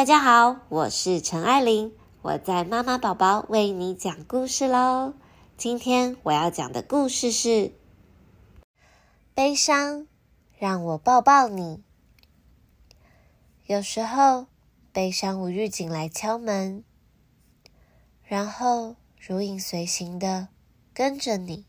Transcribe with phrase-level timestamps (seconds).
[0.00, 1.92] 大家好，我是陈爱琳，
[2.22, 5.12] 我在妈妈宝宝为你讲故事喽。
[5.58, 7.74] 今天我要讲的故事是：
[9.34, 10.06] 悲伤，
[10.56, 11.82] 让我抱抱你。
[13.66, 14.46] 有时候，
[14.90, 16.82] 悲伤无预警来敲门，
[18.24, 20.48] 然后如影随形的
[20.94, 21.66] 跟着你。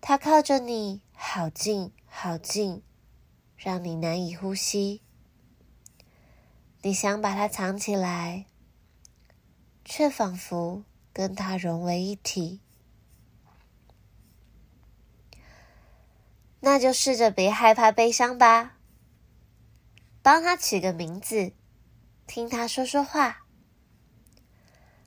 [0.00, 2.80] 它靠着你，好近好近，
[3.56, 5.02] 让你难以呼吸。
[6.82, 8.46] 你想把它藏起来，
[9.84, 10.82] 却仿佛
[11.12, 12.60] 跟它融为一体。
[16.60, 18.78] 那就试着别害怕悲伤吧，
[20.22, 21.52] 帮它取个名字，
[22.26, 23.46] 听它说说话。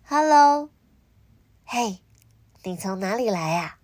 [0.03, 0.69] Hello，
[1.65, 2.01] 嘿，
[2.63, 3.79] 你从哪里来呀？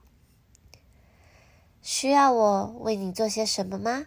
[1.82, 4.06] 需要我为你做些什么吗？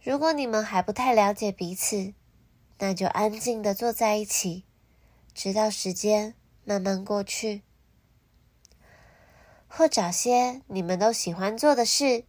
[0.00, 2.14] 如果你们还不太了解彼此，
[2.78, 4.64] 那就安静的坐在一起，
[5.34, 7.62] 直到时间慢慢过去。
[9.66, 12.24] 或找些你们都喜欢做的事，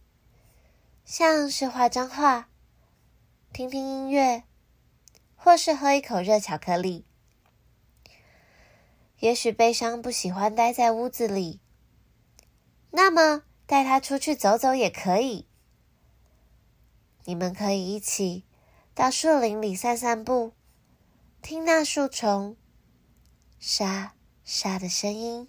[1.04, 2.50] 像是画张画、
[3.52, 4.44] 听听音乐，
[5.36, 7.06] 或是喝一口热巧克力。
[9.20, 11.60] 也许悲伤不喜欢待在屋子里，
[12.90, 15.46] 那么带他出去走走也可以。
[17.24, 18.44] 你们可以一起
[18.94, 20.52] 到树林里散散步，
[21.42, 22.56] 听那树丛
[23.58, 25.48] 沙沙的声音。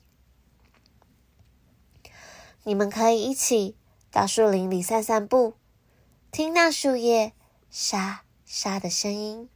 [2.64, 3.76] 你们可以一起
[4.12, 5.56] 到树林里散散步，
[6.32, 7.34] 听那树叶
[7.70, 9.50] 沙沙的声音。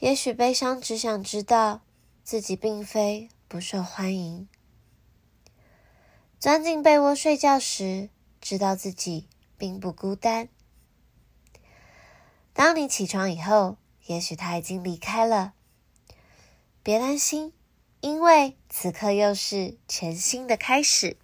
[0.00, 1.80] 也许悲伤只想知道
[2.24, 4.48] 自己并非不受欢迎。
[6.38, 9.28] 钻进被窝睡觉时，知道自己。
[9.62, 10.48] 并不孤单。
[12.52, 15.52] 当你起床以后，也许他已经离开了。
[16.82, 17.52] 别担心，
[18.00, 21.16] 因为此刻又是全新的开始。